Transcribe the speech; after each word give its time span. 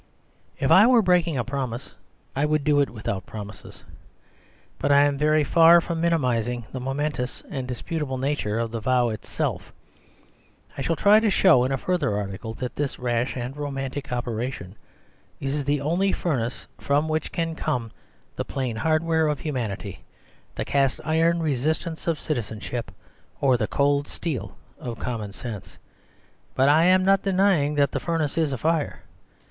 If 0.57 0.71
I 0.71 0.87
were 0.87 1.03
breaking 1.03 1.37
a 1.37 1.43
promise, 1.43 1.93
I 2.35 2.43
would 2.43 2.63
do 2.63 2.79
it 2.79 2.89
without 2.89 3.27
promises. 3.27 3.83
But 4.79 4.91
I 4.91 5.01
am 5.03 5.15
very 5.15 5.43
far 5.43 5.79
from 5.79 6.01
minimising 6.01 6.65
the 6.71 6.79
momentous 6.79 7.43
and 7.51 7.67
disputable 7.67 8.17
nature 8.17 8.57
of 8.57 8.71
the 8.71 8.79
vow 8.79 9.09
itself. 9.09 9.71
I 10.75 10.81
shall 10.81 10.95
try 10.95 11.19
to 11.19 11.29
show, 11.29 11.63
in 11.65 11.71
a 11.71 11.77
further 11.77 12.17
article, 12.17 12.55
that 12.55 12.75
this 12.77 12.97
rash 12.97 13.35
and 13.37 13.55
romantic 13.55 14.11
operation 14.11 14.75
is 15.39 15.65
the 15.65 15.79
only 15.81 16.11
fur 16.11 16.39
nace 16.39 16.65
from 16.79 17.07
which 17.07 17.31
can 17.31 17.53
come 17.53 17.91
the 18.37 18.43
plain 18.43 18.77
hardware 18.77 19.27
of 19.27 19.41
humanity, 19.41 20.03
the 20.55 20.65
cast 20.65 20.99
iron 21.05 21.43
resistance 21.43 22.07
of 22.07 22.19
citizen 22.19 22.59
ship 22.59 22.91
or 23.39 23.55
the 23.55 23.67
cold 23.67 24.07
steel 24.07 24.57
of 24.79 24.97
common 24.97 25.31
sense; 25.31 25.77
but 26.55 26.67
I 26.69 26.85
am 26.85 27.05
not 27.05 27.21
denying 27.21 27.75
^hat 27.75 27.91
the 27.91 27.99
furnace 27.99 28.35
is 28.35 28.51
a 28.51 28.57
fire. 28.57 29.03